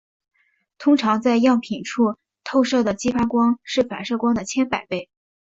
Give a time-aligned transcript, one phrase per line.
[0.79, 5.11] 通常在样品处透射的激发光是反射光的千百倍。